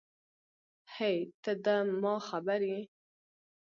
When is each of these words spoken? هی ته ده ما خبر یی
هی 0.95 1.17
ته 1.43 1.51
ده 1.65 1.75
ما 2.01 2.15
خبر 2.29 2.61
یی 2.71 2.81